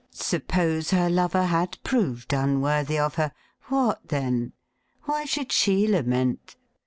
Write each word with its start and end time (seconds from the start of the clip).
Suppose 0.09 0.89
her 0.89 1.11
lover 1.11 1.43
had 1.45 1.77
proved 1.83 2.33
unworthy 2.33 2.97
of 2.97 3.13
her— 3.21 3.31
what 3.69 3.99
then.? 4.07 4.53
Why 5.03 5.25
should 5.25 5.51
she 5.51 5.87
lament 5.87 6.55